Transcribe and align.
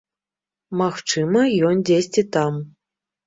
Магчыма, 0.81 1.43
ён 1.69 1.85
дзесьці 1.91 2.23
там. 2.39 2.57